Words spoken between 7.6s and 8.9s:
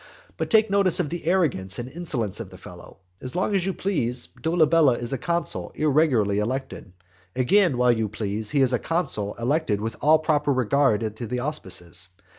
while you please, he is a